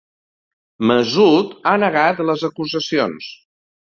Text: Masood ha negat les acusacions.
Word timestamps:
Masood 0.91 1.51
ha 1.71 1.75
negat 1.85 2.23
les 2.31 2.47
acusacions. 2.51 3.31